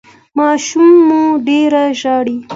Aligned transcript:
ماشوم 0.37 0.89
مو 1.07 1.21
ډیر 1.47 1.71
ژاړي؟ 1.99 2.37